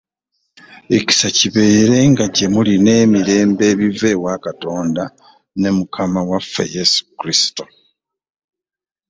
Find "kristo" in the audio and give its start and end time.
7.19-7.63